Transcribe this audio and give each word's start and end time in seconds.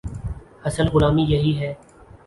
اصل 0.63 0.87
غلامی 0.87 1.21
یہی 1.21 1.57
ہے۔ 1.59 1.73